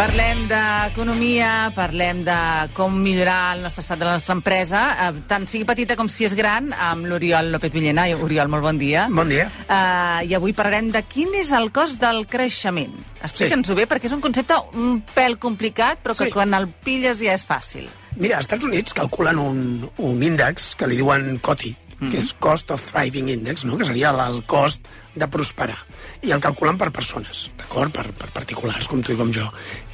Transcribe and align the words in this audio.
Parlem 0.00 0.46
d'economia, 0.48 1.68
parlem 1.76 2.22
de 2.24 2.34
com 2.72 2.94
millorar 3.04 3.50
el 3.52 3.66
nostre 3.66 3.82
estat 3.84 3.98
de 4.00 4.06
la 4.06 4.14
nostra 4.14 4.32
empresa, 4.32 4.80
eh, 4.96 5.18
tant 5.28 5.44
sigui 5.44 5.66
petita 5.68 5.92
com 5.92 6.08
si 6.08 6.24
és 6.24 6.32
gran, 6.38 6.70
amb 6.72 7.04
l'Oriol 7.04 7.50
López 7.52 7.68
Villena. 7.74 8.06
Oriol, 8.16 8.48
molt 8.48 8.64
bon 8.64 8.80
dia. 8.80 9.02
Bon 9.12 9.28
dia. 9.28 9.50
Uh, 9.68 10.24
I 10.24 10.32
avui 10.38 10.54
parlarem 10.56 10.88
de 10.94 11.02
quin 11.04 11.36
és 11.36 11.52
el 11.52 11.68
cost 11.76 12.00
del 12.00 12.24
creixement. 12.24 12.96
Explica'ns-ho 13.28 13.76
bé, 13.76 13.84
perquè 13.90 14.08
és 14.08 14.16
un 14.16 14.24
concepte 14.24 14.56
un 14.72 15.02
pèl 15.12 15.36
complicat, 15.36 16.00
però 16.00 16.16
que 16.16 16.30
Sí. 16.30 16.32
quan 16.32 16.54
el 16.56 16.68
pilles 16.68 17.20
ja 17.20 17.34
és 17.36 17.44
fàcil. 17.44 17.84
Mira, 18.16 18.38
als 18.38 18.48
Estats 18.48 18.64
Units 18.64 18.94
calculen 18.94 19.38
un, 19.38 19.90
un 19.98 20.22
índex 20.22 20.76
que 20.76 20.88
li 20.88 20.96
diuen 20.96 21.36
COTI, 21.44 21.76
que 22.08 22.16
és 22.20 22.32
Cost 22.40 22.72
of 22.72 22.84
Thriving 22.92 23.28
Index, 23.34 23.66
no? 23.68 23.76
que 23.76 23.84
seria 23.84 24.10
el, 24.10 24.42
cost 24.48 24.88
de 25.14 25.26
prosperar. 25.28 25.78
I 26.24 26.32
el 26.32 26.40
calculen 26.40 26.78
per 26.80 26.90
persones, 26.94 27.48
d'acord? 27.58 27.92
Per, 27.92 28.06
per 28.16 28.30
particulars, 28.32 28.88
com 28.88 29.02
tu 29.04 29.12
i 29.12 29.18
com 29.18 29.32
jo. 29.34 29.48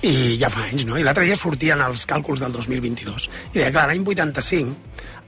I 0.07 0.37
ja 0.41 0.51
fa 0.53 0.67
anys, 0.69 0.87
no? 0.87 0.99
I 0.99 1.07
l'altre 1.07 1.27
dia 1.27 1.39
sortien 1.39 1.83
els 1.83 2.07
càlculs 2.07 2.43
del 2.45 2.55
2022. 2.55 3.29
I 3.55 3.59
deia, 3.59 3.73
clar, 3.75 3.89
l'any 3.91 4.05
85 4.07 4.77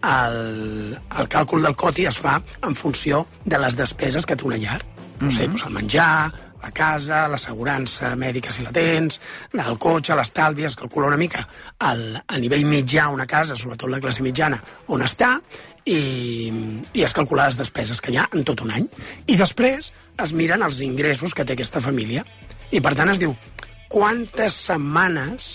el, 0.09 0.95
el 1.19 1.29
càlcul 1.33 1.65
del 1.65 1.75
COTI 1.79 2.07
es 2.13 2.19
fa 2.23 2.39
en 2.63 2.77
funció 2.79 3.25
de 3.45 3.59
les 3.59 3.77
despeses 3.79 4.27
que 4.27 4.37
té 4.37 4.47
una 4.47 4.61
llar. 4.61 4.81
No 5.19 5.33
sé, 5.35 5.49
doncs 5.51 5.65
el 5.67 5.75
menjar, 5.75 6.31
la 6.63 6.71
casa, 6.75 7.27
l'assegurança 7.31 8.15
mèdica 8.19 8.53
si 8.55 8.65
la 8.65 8.73
tens, 8.75 9.21
el 9.55 9.79
cotxe, 9.81 10.17
l'estalvi, 10.19 10.67
es 10.67 10.77
calcula 10.79 11.11
una 11.11 11.21
mica 11.21 11.45
el, 11.91 12.19
a 12.19 12.39
nivell 12.39 12.67
mitjà 12.69 13.09
una 13.15 13.27
casa, 13.27 13.57
sobretot 13.57 13.91
la 13.91 14.01
classe 14.03 14.25
mitjana, 14.27 14.61
on 14.95 15.05
està, 15.07 15.37
i, 15.89 16.01
i 16.93 17.05
es 17.05 17.15
calcula 17.17 17.49
les 17.49 17.59
despeses 17.61 18.03
que 18.03 18.13
hi 18.13 18.19
ha 18.21 18.29
en 18.35 18.45
tot 18.49 18.65
un 18.65 18.75
any. 18.75 18.89
I 19.27 19.39
després 19.41 19.93
es 20.25 20.35
miren 20.37 20.65
els 20.67 20.83
ingressos 20.85 21.35
que 21.35 21.47
té 21.47 21.57
aquesta 21.57 21.83
família. 21.85 22.25
I 22.71 22.83
per 22.85 22.95
tant 22.99 23.13
es 23.13 23.23
diu 23.23 23.37
quantes 23.89 24.57
setmanes 24.69 25.55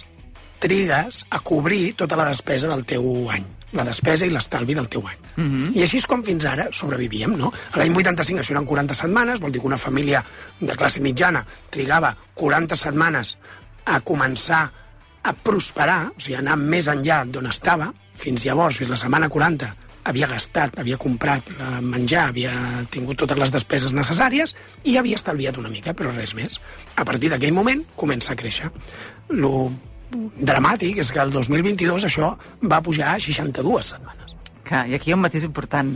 trigues 0.64 1.26
a 1.30 1.44
cobrir 1.44 1.94
tota 2.00 2.18
la 2.18 2.30
despesa 2.32 2.72
del 2.72 2.88
teu 2.88 3.06
any 3.30 3.46
la 3.74 3.86
despesa 3.88 4.26
i 4.26 4.32
l'estalvi 4.34 4.76
del 4.78 4.88
teu 4.88 5.04
any. 5.08 5.18
Mm 5.36 5.50
-hmm. 5.50 5.76
I 5.78 5.82
així 5.82 5.98
és 5.98 6.08
com 6.08 6.24
fins 6.24 6.46
ara 6.46 6.68
sobrevivíem, 6.72 7.36
no? 7.38 7.52
L'any 7.76 7.96
85 7.96 8.40
això 8.40 8.52
eren 8.52 8.66
40 8.66 8.94
setmanes, 8.94 9.40
vol 9.40 9.52
dir 9.52 9.62
que 9.62 9.68
una 9.68 9.78
família 9.78 10.24
de 10.60 10.76
classe 10.76 11.00
mitjana 11.00 11.46
trigava 11.70 12.16
40 12.34 12.76
setmanes 12.76 13.38
a 13.86 14.00
començar 14.02 14.72
a 15.24 15.34
prosperar, 15.34 16.12
o 16.16 16.20
sigui, 16.20 16.36
anar 16.36 16.58
més 16.58 16.88
enllà 16.88 17.24
d'on 17.26 17.48
estava, 17.48 17.94
fins 18.16 18.46
llavors, 18.46 18.78
fins 18.78 18.90
la 18.90 18.98
setmana 18.98 19.30
40, 19.30 19.76
havia 20.04 20.28
gastat, 20.28 20.78
havia 20.80 20.98
comprat 20.98 21.48
menjar, 21.82 22.28
havia 22.30 22.86
tingut 22.92 23.18
totes 23.18 23.40
les 23.40 23.52
despeses 23.52 23.94
necessàries 23.96 24.56
i 24.84 24.98
havia 24.98 25.16
estalviat 25.16 25.58
una 25.58 25.72
mica, 25.72 25.94
però 25.94 26.12
res 26.16 26.36
més. 26.36 26.60
A 26.96 27.06
partir 27.06 27.32
d'aquell 27.32 27.54
moment 27.54 27.84
comença 27.96 28.34
a 28.34 28.36
créixer. 28.36 28.70
Lo 29.30 29.72
dramàtic 30.14 31.02
és 31.04 31.12
que 31.12 31.22
el 31.24 31.34
2022 31.34 32.08
això 32.10 32.34
va 32.70 32.82
pujar 32.86 33.14
a 33.14 33.20
62 33.22 33.94
setmanes. 33.94 34.36
Que, 34.64 34.84
I 34.90 34.98
aquí 34.98 35.12
hi 35.12 35.14
ha 35.14 35.20
un 35.20 35.26
matís 35.26 35.44
important, 35.48 35.92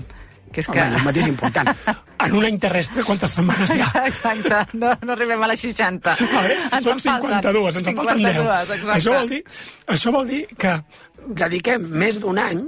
que 0.51 0.61
és 0.63 0.69
Home, 0.69 0.77
que... 0.77 0.99
el 0.99 1.07
mateix 1.07 1.31
important. 1.31 1.73
En 2.17 2.33
un 2.33 2.47
any 2.47 2.55
terrestre, 2.57 3.03
quantes 3.05 3.35
setmanes 3.37 3.69
hi 3.75 3.81
ha? 3.85 3.91
Exacte, 4.07 4.63
no, 4.81 4.89
no 5.05 5.13
arribem 5.13 5.43
a 5.45 5.51
les 5.51 5.61
60. 5.61 6.15
A 6.17 6.29
veure, 6.33 6.55
Ens 6.65 6.87
són 6.87 6.95
en 6.95 7.03
falten 7.03 7.35
52, 7.43 7.75
ens 7.77 7.89
en 7.91 7.99
falten 7.99 8.23
10. 8.25 8.39
52, 8.39 8.71
exacte. 8.73 8.95
Això 8.95 9.13
vol, 9.13 9.29
dir, 9.29 9.41
això 9.93 10.13
vol 10.15 10.31
dir 10.31 10.39
que 10.63 10.71
dediquem 11.43 11.85
més 12.01 12.17
d'un 12.23 12.41
any 12.41 12.63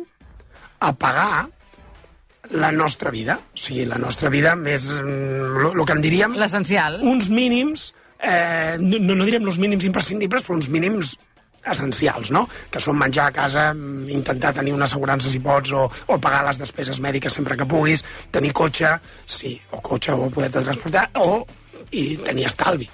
a 0.85 0.91
pagar 0.93 1.47
la 2.51 2.71
nostra 2.71 3.09
vida. 3.11 3.39
O 3.53 3.57
sigui, 3.57 3.87
la 3.89 3.97
nostra 3.97 4.29
vida 4.29 4.55
més... 4.55 4.89
El 4.93 5.81
que 5.85 5.97
en 5.97 6.05
diríem... 6.05 6.37
L'essencial. 6.37 6.99
Uns 7.05 7.29
mínims, 7.33 7.89
eh, 8.21 8.77
no, 8.81 9.01
no 9.01 9.27
direm 9.27 9.49
els 9.49 9.59
mínims 9.61 9.85
imprescindibles, 9.89 10.45
però 10.45 10.57
uns 10.57 10.69
mínims 10.69 11.15
essencials, 11.65 12.31
no? 12.31 12.45
Que 12.71 12.79
són 12.81 12.97
menjar 12.97 13.27
a 13.29 13.33
casa, 13.35 13.69
intentar 14.07 14.53
tenir 14.55 14.73
una 14.73 14.85
assegurança 14.87 15.29
si 15.29 15.39
pots, 15.43 15.71
o, 15.75 15.85
o 16.07 16.17
pagar 16.21 16.43
les 16.47 16.57
despeses 16.61 16.99
mèdiques 17.03 17.33
sempre 17.33 17.57
que 17.59 17.65
puguis, 17.69 18.03
tenir 18.31 18.53
cotxe, 18.55 18.93
sí, 19.25 19.55
o 19.71 19.81
cotxe, 19.81 20.13
o 20.15 20.29
poder-te 20.31 20.63
transportar, 20.63 21.09
o 21.19 21.45
i 21.91 22.17
tenir 22.23 22.45
estalvi. 22.47 22.89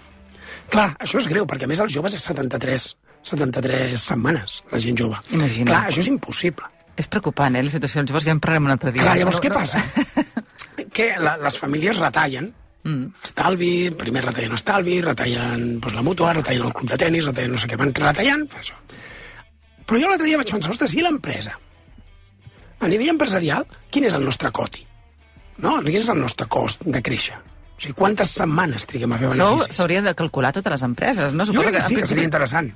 Clar, 0.71 0.95
això 0.99 1.19
és 1.21 1.27
greu, 1.29 1.45
perquè 1.45 1.67
a 1.67 1.69
més 1.69 1.79
els 1.83 1.93
joves 1.93 2.15
és 2.17 2.23
73, 2.25 2.87
73 3.25 3.99
setmanes, 4.01 4.63
la 4.71 4.79
gent 4.81 4.97
jove. 4.97 5.19
Imagina't. 5.31 5.69
Clar, 5.69 5.83
això 5.91 6.01
és 6.01 6.09
impossible. 6.09 6.65
És 6.95 7.09
preocupant, 7.11 7.55
eh, 7.55 7.61
la 7.63 7.69
situació. 7.73 8.01
Llavors 8.07 8.23
ja 8.25 8.31
en 8.31 8.39
parlarem 8.39 8.65
un 8.69 8.71
altre 8.71 8.91
dia. 8.95 9.03
Clar, 9.03 9.17
llavors 9.19 9.35
No, 9.35 9.41
què 9.43 9.49
no- 9.51 9.55
passa? 9.59 9.81
que 10.95 11.09
la, 11.19 11.35
les 11.43 11.57
famílies 11.59 11.99
retallen 11.99 12.53
mm. 12.85 13.25
estalvi, 13.25 13.73
primer 13.97 14.23
retallen 14.29 14.55
estalvi, 14.57 14.99
retallen 15.03 15.79
doncs, 15.79 15.95
la 15.97 16.05
mútua, 16.05 16.33
retallen 16.37 16.69
el 16.69 16.75
club 16.77 16.91
de 16.93 16.99
tennis, 17.01 17.27
retallen 17.29 17.55
no 17.55 17.61
sé 17.61 17.69
què, 17.71 17.79
van 17.79 17.93
retallant, 17.93 18.45
fa 18.51 18.61
això. 18.61 18.77
Però 19.85 20.01
jo 20.01 20.09
l'altre 20.09 20.29
dia 20.29 20.39
vaig 20.41 20.53
pensar, 20.55 20.73
ostres, 20.73 20.95
i 20.97 21.03
l'empresa? 21.05 21.55
A 22.81 22.91
nivell 22.91 23.13
empresarial, 23.13 23.65
quin 23.93 24.07
és 24.07 24.15
el 24.17 24.25
nostre 24.25 24.51
coti? 24.55 24.85
No? 25.63 25.77
Quin 25.83 26.01
és 26.01 26.09
el 26.11 26.19
nostre 26.19 26.47
cost 26.51 26.83
de 26.85 27.01
créixer? 27.05 27.37
O 27.75 27.81
sigui, 27.81 27.95
quantes 27.97 28.31
setmanes 28.37 28.87
triguem 28.87 29.13
a 29.13 29.19
fer 29.19 29.29
beneficis? 29.33 29.75
s'haurien 29.75 30.05
de 30.07 30.13
calcular 30.15 30.53
totes 30.55 30.77
les 30.77 30.83
empreses, 30.87 31.35
no? 31.35 31.43
Jo 31.43 31.51
Suposo 31.51 31.69
crec 31.69 31.77
que 31.77 31.87
sí, 31.87 31.95
en 31.95 32.01
que 32.01 32.09
seria 32.11 32.27
interessant. 32.27 32.69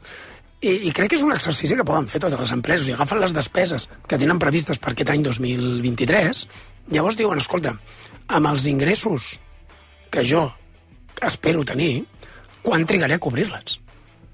I, 0.60 0.74
I 0.90 0.92
crec 0.96 1.14
que 1.14 1.20
és 1.20 1.24
un 1.24 1.32
exercici 1.32 1.78
que 1.80 1.86
poden 1.88 2.08
fer 2.12 2.20
totes 2.20 2.40
les 2.40 2.52
empreses. 2.52 2.84
O 2.84 2.88
sigui, 2.90 2.98
agafen 2.98 3.22
les 3.24 3.36
despeses 3.36 3.88
que 4.08 4.20
tenen 4.20 4.42
previstes 4.44 4.82
per 4.84 4.92
aquest 4.92 5.14
any 5.16 5.24
2023, 5.24 6.44
llavors 6.96 7.20
diuen, 7.20 7.40
escolta, 7.40 7.78
amb 8.28 8.52
els 8.52 8.68
ingressos 8.72 9.38
que 10.12 10.26
jo 10.26 10.48
espero 11.26 11.66
tenir, 11.68 12.06
quan 12.64 12.86
trigaré 12.88 13.18
a 13.18 13.24
cobrir-les? 13.24 13.80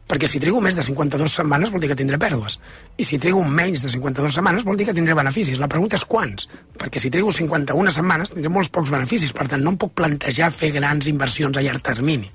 Perquè 0.06 0.28
si 0.30 0.38
trigo 0.38 0.59
més 0.62 0.75
de 0.78 0.84
52 0.86 1.34
setmanes 1.34 1.72
vol 1.74 1.81
dir 1.81 1.90
que 1.90 1.97
tindré 1.97 2.19
pèrdues. 2.22 2.59
I 3.02 3.08
si 3.09 3.18
trigo 3.22 3.41
menys 3.41 3.81
de 3.81 3.90
52 3.90 4.38
setmanes 4.38 4.66
vol 4.68 4.78
dir 4.78 4.85
que 4.85 4.94
tindré 4.94 5.16
beneficis. 5.18 5.58
La 5.58 5.69
pregunta 5.72 5.97
és 5.97 6.06
quants? 6.06 6.46
Perquè 6.78 7.02
si 7.02 7.09
trigo 7.09 7.34
51 7.34 7.94
setmanes 7.96 8.35
tindré 8.35 8.52
molts 8.53 8.69
pocs 8.69 8.94
beneficis. 8.94 9.34
Per 9.34 9.47
tant, 9.50 9.66
no 9.66 9.74
em 9.74 9.80
puc 9.81 9.96
plantejar 9.97 10.52
fer 10.53 10.69
grans 10.78 11.09
inversions 11.09 11.58
a 11.58 11.66
llarg 11.66 11.81
termini. 11.81 12.30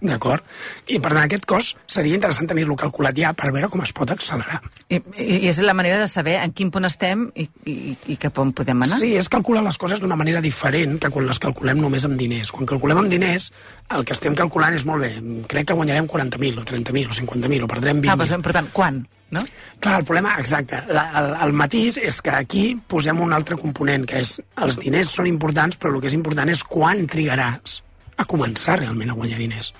D'acord? 0.00 0.44
I 0.88 0.96
per 0.98 1.10
tant, 1.12 1.22
aquest 1.26 1.44
cost 1.48 1.76
seria 1.90 2.16
interessant 2.16 2.48
tenir-lo 2.48 2.76
calculat 2.80 3.18
ja 3.20 3.34
per 3.36 3.50
veure 3.52 3.68
com 3.72 3.82
es 3.84 3.92
pot 3.96 4.10
accelerar. 4.12 4.62
I, 4.88 4.96
i, 4.96 5.36
és 5.50 5.60
la 5.60 5.74
manera 5.76 5.98
de 6.00 6.08
saber 6.08 6.38
en 6.40 6.54
quin 6.56 6.70
punt 6.72 6.88
estem 6.88 7.26
i, 7.36 7.44
i, 7.68 7.76
i 8.14 8.16
cap 8.20 8.40
on 8.40 8.54
podem 8.56 8.86
anar. 8.86 9.00
Sí, 9.02 9.12
és 9.20 9.28
calcular 9.32 9.62
les 9.66 9.76
coses 9.80 10.00
d'una 10.00 10.16
manera 10.16 10.40
diferent 10.44 10.96
que 11.02 11.12
quan 11.12 11.28
les 11.28 11.42
calculem 11.42 11.82
només 11.84 12.08
amb 12.08 12.16
diners. 12.20 12.52
Quan 12.56 12.68
calculem 12.70 13.02
amb 13.02 13.12
diners, 13.12 13.50
el 13.92 14.06
que 14.08 14.16
estem 14.16 14.36
calculant 14.38 14.76
és 14.78 14.86
molt 14.88 15.04
bé, 15.04 15.12
crec 15.50 15.68
que 15.68 15.76
guanyarem 15.76 16.08
40.000 16.08 16.62
o 16.62 16.66
30.000 16.72 17.12
o 17.12 17.18
50.000 17.20 17.66
o 17.66 17.70
perdrem 17.70 18.00
20.000. 18.00 18.12
Ah, 18.12 18.16
però 18.16 18.30
és 18.30 18.36
important, 18.40 18.72
quan? 18.72 19.02
No? 19.30 19.44
Clar, 19.78 20.00
el 20.00 20.06
problema, 20.08 20.32
exacte, 20.42 20.80
la, 20.90 21.04
el, 21.20 21.28
el 21.46 21.52
matís 21.54 22.00
és 22.02 22.16
que 22.24 22.32
aquí 22.34 22.64
posem 22.90 23.20
un 23.22 23.36
altre 23.36 23.54
component, 23.60 24.08
que 24.08 24.24
és 24.24 24.32
els 24.64 24.80
diners 24.82 25.12
són 25.20 25.28
importants, 25.30 25.78
però 25.78 25.94
el 25.94 26.02
que 26.02 26.10
és 26.10 26.16
important 26.18 26.50
és 26.50 26.64
quan 26.66 27.04
trigaràs 27.10 27.78
a 28.18 28.26
començar 28.28 28.80
realment 28.80 29.12
a 29.12 29.16
guanyar 29.20 29.38
diners. 29.38 29.70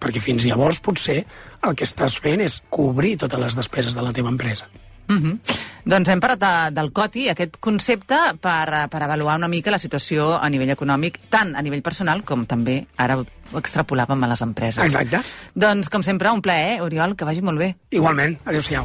Perquè 0.00 0.22
fins 0.22 0.46
llavors 0.48 0.80
potser 0.84 1.22
el 1.66 1.76
que 1.76 1.86
estàs 1.88 2.18
fent 2.20 2.42
és 2.44 2.60
cobrir 2.70 3.16
totes 3.22 3.40
les 3.40 3.56
despeses 3.56 3.96
de 3.96 4.04
la 4.04 4.12
teva 4.12 4.32
empresa. 4.32 4.68
Mm 5.08 5.22
-hmm. 5.22 5.38
Doncs 5.84 6.08
hem 6.08 6.20
parlat 6.20 6.40
de, 6.40 6.74
del 6.74 6.92
COTI, 6.92 7.28
aquest 7.28 7.56
concepte, 7.60 8.16
per, 8.40 8.68
eh, 8.74 8.88
per 8.90 9.02
avaluar 9.02 9.36
una 9.36 9.48
mica 9.48 9.70
la 9.70 9.78
situació 9.78 10.42
a 10.42 10.48
nivell 10.50 10.70
econòmic, 10.70 11.20
tant 11.30 11.54
a 11.54 11.62
nivell 11.62 11.82
personal 11.82 12.24
com 12.24 12.44
també 12.44 12.86
ara 12.96 13.16
ho 13.16 13.24
extrapolàvem 13.54 14.24
a 14.24 14.26
les 14.26 14.42
empreses. 14.42 14.84
Exacte. 14.84 15.20
Doncs, 15.54 15.88
com 15.88 16.02
sempre, 16.02 16.30
un 16.30 16.42
plaer, 16.42 16.80
Oriol, 16.82 17.14
que 17.14 17.24
vagi 17.24 17.40
molt 17.40 17.58
bé. 17.58 17.76
Igualment. 17.90 18.38
Adéu-siau. 18.44 18.84